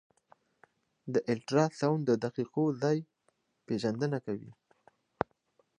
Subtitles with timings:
[1.33, 2.97] الټراساؤنډ د دقیق ځای
[3.67, 4.51] پېژندنه کوي.